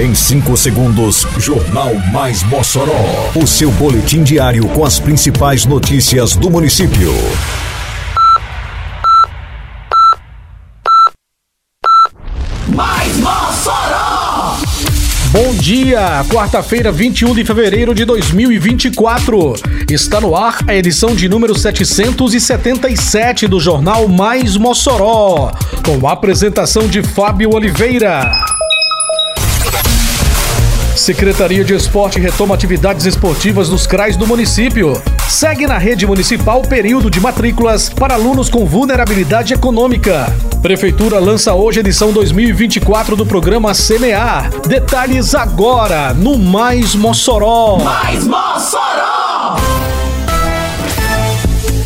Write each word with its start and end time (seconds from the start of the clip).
Em 0.00 0.14
5 0.14 0.56
segundos, 0.56 1.26
Jornal 1.36 1.94
Mais 2.10 2.42
Mossoró. 2.44 3.30
O 3.36 3.46
seu 3.46 3.70
boletim 3.72 4.22
diário 4.22 4.66
com 4.68 4.82
as 4.82 4.98
principais 4.98 5.66
notícias 5.66 6.34
do 6.34 6.48
município. 6.48 7.12
Mais 12.68 13.14
Mossoró! 13.18 14.56
Bom 15.32 15.54
dia, 15.56 16.24
quarta-feira, 16.30 16.90
21 16.90 17.34
de 17.34 17.44
fevereiro 17.44 17.94
de 17.94 18.06
2024. 18.06 19.52
Está 19.90 20.18
no 20.18 20.34
ar 20.34 20.60
a 20.66 20.74
edição 20.74 21.14
de 21.14 21.28
número 21.28 21.54
777 21.54 23.46
do 23.46 23.60
Jornal 23.60 24.08
Mais 24.08 24.56
Mossoró, 24.56 25.52
com 25.84 26.08
a 26.08 26.12
apresentação 26.12 26.88
de 26.88 27.02
Fábio 27.02 27.54
Oliveira. 27.54 28.49
Secretaria 30.96 31.64
de 31.64 31.74
Esporte 31.74 32.20
retoma 32.20 32.54
atividades 32.54 33.06
esportivas 33.06 33.68
nos 33.68 33.86
CRAs 33.86 34.16
do 34.16 34.26
município. 34.26 35.00
Segue 35.28 35.66
na 35.66 35.78
rede 35.78 36.06
municipal 36.06 36.60
período 36.62 37.10
de 37.10 37.20
matrículas 37.20 37.88
para 37.88 38.14
alunos 38.14 38.48
com 38.48 38.66
vulnerabilidade 38.66 39.54
econômica. 39.54 40.26
Prefeitura 40.60 41.18
lança 41.18 41.54
hoje 41.54 41.80
edição 41.80 42.12
2024 42.12 43.16
do 43.16 43.24
programa 43.24 43.72
Semear. 43.72 44.50
Detalhes 44.66 45.34
agora 45.34 46.12
no 46.12 46.36
Mais 46.36 46.94
Mossoró. 46.94 47.78
Mais 47.78 48.24
Mossoró! 48.26 49.89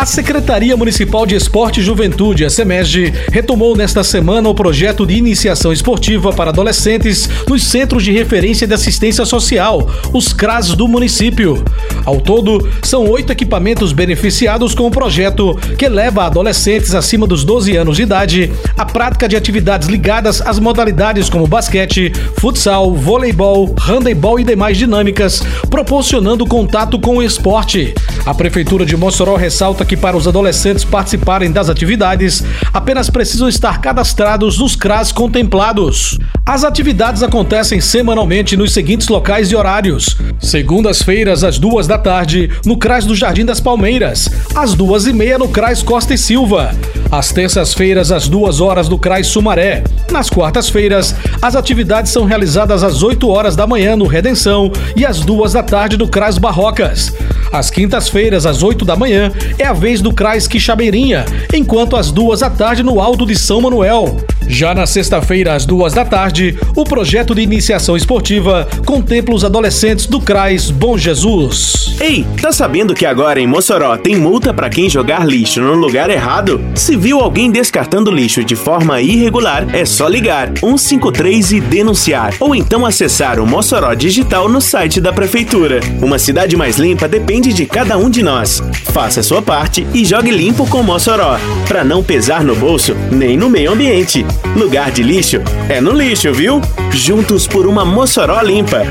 A 0.00 0.06
Secretaria 0.06 0.74
Municipal 0.78 1.26
de 1.26 1.34
Esporte 1.34 1.80
e 1.80 1.82
Juventude, 1.82 2.42
a 2.42 2.48
SEMESG, 2.48 3.12
retomou 3.30 3.76
nesta 3.76 4.02
semana 4.02 4.48
o 4.48 4.54
projeto 4.54 5.04
de 5.04 5.14
iniciação 5.14 5.74
esportiva 5.74 6.32
para 6.32 6.48
adolescentes 6.48 7.28
nos 7.46 7.64
Centros 7.64 8.02
de 8.02 8.10
Referência 8.10 8.66
de 8.66 8.72
Assistência 8.72 9.26
Social, 9.26 9.90
os 10.10 10.32
CRAS 10.32 10.68
do 10.74 10.88
município. 10.88 11.62
Ao 12.06 12.18
todo, 12.18 12.66
são 12.82 13.10
oito 13.10 13.30
equipamentos 13.30 13.92
beneficiados 13.92 14.74
com 14.74 14.86
o 14.86 14.90
projeto, 14.90 15.54
que 15.76 15.86
leva 15.86 16.24
adolescentes 16.24 16.94
acima 16.94 17.26
dos 17.26 17.44
12 17.44 17.76
anos 17.76 17.98
de 17.98 18.04
idade 18.04 18.50
à 18.78 18.86
prática 18.86 19.28
de 19.28 19.36
atividades 19.36 19.86
ligadas 19.86 20.40
às 20.40 20.58
modalidades 20.58 21.28
como 21.28 21.46
basquete, 21.46 22.10
futsal, 22.38 22.94
voleibol, 22.94 23.74
handebol 23.78 24.40
e 24.40 24.44
demais 24.44 24.78
dinâmicas, 24.78 25.42
proporcionando 25.68 26.46
contato 26.46 26.98
com 26.98 27.18
o 27.18 27.22
esporte. 27.22 27.92
A 28.26 28.34
Prefeitura 28.34 28.84
de 28.84 28.96
Mossoró 28.96 29.34
ressalta 29.34 29.84
que 29.84 29.96
para 29.96 30.16
os 30.16 30.28
adolescentes 30.28 30.84
participarem 30.84 31.50
das 31.50 31.68
atividades, 31.68 32.44
apenas 32.72 33.08
precisam 33.08 33.48
estar 33.48 33.80
cadastrados 33.80 34.58
nos 34.58 34.76
CRAS 34.76 35.10
contemplados. 35.10 36.18
As 36.44 36.64
atividades 36.64 37.22
acontecem 37.22 37.80
semanalmente 37.80 38.56
nos 38.56 38.72
seguintes 38.72 39.08
locais 39.08 39.50
e 39.50 39.56
horários: 39.56 40.16
segundas-feiras, 40.38 41.42
às 41.42 41.58
duas 41.58 41.86
da 41.86 41.98
tarde, 41.98 42.50
no 42.64 42.76
CRAS 42.76 43.04
do 43.04 43.14
Jardim 43.14 43.44
das 43.44 43.60
Palmeiras, 43.60 44.28
às 44.54 44.74
duas 44.74 45.06
e 45.06 45.12
meia 45.12 45.38
no 45.38 45.48
CRAS 45.48 45.82
Costa 45.82 46.14
e 46.14 46.18
Silva, 46.18 46.74
às 47.10 47.32
terças-feiras, 47.32 48.12
às 48.12 48.28
duas 48.28 48.60
horas 48.60 48.88
no 48.88 48.98
CRAS 48.98 49.28
Sumaré. 49.28 49.82
Nas 50.10 50.28
quartas-feiras, 50.28 51.14
as 51.40 51.56
atividades 51.56 52.12
são 52.12 52.24
realizadas 52.24 52.82
às 52.82 53.02
8 53.02 53.28
horas 53.28 53.56
da 53.56 53.66
manhã 53.66 53.96
no 53.96 54.06
Redenção 54.06 54.70
e 54.96 55.06
às 55.06 55.20
duas 55.20 55.52
da 55.52 55.62
tarde 55.62 55.96
no 55.96 56.08
CRAS 56.08 56.36
Barrocas. 56.36 57.12
Às 57.52 57.70
quintas-feiras, 57.70 58.46
às 58.46 58.62
8 58.62 58.84
da 58.84 58.96
manhã, 58.96 59.32
é 59.58 59.64
a 59.64 59.72
vez 59.72 60.00
do 60.00 60.12
CRAS 60.12 60.46
Quixabeirinha, 60.46 61.24
enquanto 61.52 61.96
às 61.96 62.12
duas 62.12 62.40
da 62.40 62.50
tarde 62.50 62.82
no 62.82 63.00
Alto 63.00 63.26
de 63.26 63.36
São 63.36 63.60
Manuel. 63.60 64.16
Já 64.46 64.74
na 64.74 64.84
sexta-feira, 64.84 65.54
às 65.54 65.64
duas 65.64 65.92
da 65.92 66.04
tarde, 66.04 66.58
o 66.74 66.82
projeto 66.82 67.34
de 67.36 67.40
iniciação 67.40 67.96
esportiva 67.96 68.66
contempla 68.84 69.34
os 69.34 69.44
adolescentes 69.44 70.06
do 70.06 70.20
CRAS 70.20 70.70
Bom 70.70 70.98
Jesus. 70.98 71.94
Ei, 72.00 72.26
tá 72.40 72.50
sabendo 72.50 72.94
que 72.94 73.06
agora 73.06 73.40
em 73.40 73.46
Mossoró 73.46 73.96
tem 73.96 74.16
multa 74.16 74.52
para 74.52 74.68
quem 74.68 74.90
jogar 74.90 75.24
lixo 75.24 75.60
no 75.60 75.74
lugar 75.74 76.10
errado? 76.10 76.60
Se 76.74 76.96
viu 76.96 77.20
alguém 77.20 77.50
descartando 77.50 78.10
lixo 78.10 78.42
de 78.42 78.56
forma 78.56 79.00
irregular, 79.00 79.66
é 79.72 79.84
só 79.84 80.08
ligar 80.08 80.50
153 80.58 81.52
e 81.52 81.60
denunciar, 81.60 82.34
ou 82.40 82.54
então 82.54 82.84
acessar 82.84 83.38
o 83.38 83.46
Mossoró 83.46 83.94
Digital 83.94 84.48
no 84.48 84.60
site 84.60 85.00
da 85.00 85.12
prefeitura. 85.12 85.80
Uma 86.02 86.18
cidade 86.18 86.56
mais 86.56 86.76
limpa 86.76 87.06
depende 87.06 87.39
de 87.48 87.64
cada 87.64 87.96
um 87.96 88.10
de 88.10 88.22
nós. 88.22 88.62
Faça 88.92 89.22
sua 89.22 89.40
parte 89.40 89.86
e 89.94 90.04
jogue 90.04 90.30
limpo 90.30 90.66
com 90.66 90.82
Mossoró, 90.82 91.38
para 91.66 91.82
não 91.82 92.02
pesar 92.02 92.44
no 92.44 92.54
bolso 92.54 92.94
nem 93.10 93.36
no 93.36 93.48
meio 93.48 93.72
ambiente. 93.72 94.26
Lugar 94.54 94.90
de 94.90 95.02
lixo 95.02 95.40
é 95.68 95.80
no 95.80 95.92
lixo, 95.92 96.32
viu? 96.34 96.60
Juntos 96.92 97.46
por 97.46 97.66
uma 97.66 97.84
Mossoró 97.84 98.42
limpa. 98.42 98.82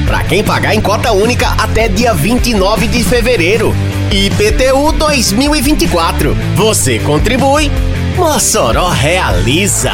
para 0.07 0.25
quem 0.25 0.43
pagar 0.43 0.75
em 0.75 0.81
cota 0.81 1.13
única 1.13 1.49
até 1.59 1.89
dia 1.89 2.15
29 2.15 2.89
de 2.89 3.05
fevereiro. 3.05 3.75
IPTU 4.11 4.93
2024. 4.93 6.35
Você 6.57 6.99
contribui, 7.01 7.71
Mossoró 8.17 8.89
realiza. 8.89 9.93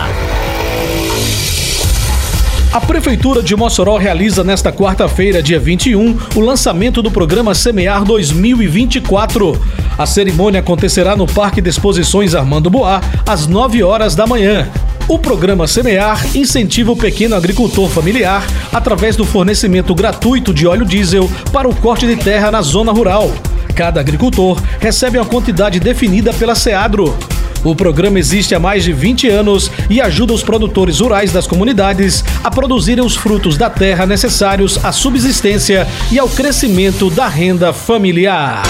A 2.73 2.81
Prefeitura 2.81 3.43
de 3.43 3.57
Mossoró 3.57 3.97
realiza 3.97 4.45
nesta 4.45 4.73
quarta-feira, 4.73 5.43
dia 5.43 5.59
21, 5.59 6.17
o 6.37 6.41
lançamento 6.41 7.03
do 7.03 7.11
programa 7.11 7.53
Semear 7.53 8.05
2024. 8.05 9.61
A 9.99 10.07
cerimônia 10.07 10.61
acontecerá 10.61 11.17
no 11.17 11.27
Parque 11.27 11.61
de 11.61 11.69
Exposições 11.69 12.33
Armando 12.33 12.71
Boar, 12.71 13.03
às 13.27 13.49
9 13.49 13.83
horas 13.83 14.15
da 14.15 14.25
manhã. 14.25 14.71
O 15.09 15.19
programa 15.19 15.67
Semear 15.67 16.25
incentiva 16.37 16.93
o 16.93 16.97
pequeno 16.97 17.35
agricultor 17.35 17.89
familiar 17.89 18.47
através 18.73 19.17
do 19.17 19.25
fornecimento 19.25 19.95
gratuito 19.95 20.55
de 20.55 20.67
óleo 20.67 20.87
diesel 20.87 21.31
para 21.53 21.69
o 21.69 21.75
corte 21.75 22.07
de 22.07 22.17
terra 22.17 22.51
na 22.51 22.63
zona 22.63 22.93
rural. 22.93 23.31
Cada 23.75 24.01
agricultor 24.01 24.61
recebe 24.79 25.19
uma 25.19 25.27
quantidade 25.27 25.81
definida 25.81 26.33
pela 26.33 26.55
SEADRO. 26.55 27.17
O 27.63 27.75
programa 27.75 28.19
existe 28.19 28.55
há 28.55 28.59
mais 28.59 28.85
de 28.85 28.93
20 28.93 29.29
anos 29.29 29.71
e 29.91 30.01
ajuda 30.01 30.33
os 30.33 30.43
produtores 30.43 31.01
rurais 31.01 31.31
das 31.31 31.47
comunidades 31.47 32.25
a 32.43 32.51
produzirem 32.51 33.05
os 33.05 33.15
frutos 33.15 33.59
da 33.59 33.69
terra 33.69 34.07
necessários 34.07 34.83
à 34.83 34.93
subsistência 34.93 35.87
e 36.11 36.19
ao 36.19 36.29
crescimento 36.29 37.11
da 37.11 37.29
renda 37.29 37.73
familiar. 37.73 38.63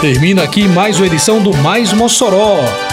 Termina 0.00 0.42
aqui 0.42 0.66
mais 0.66 0.96
uma 0.96 1.06
edição 1.06 1.40
do 1.40 1.56
Mais 1.58 1.92
Mossoró, 1.92 2.58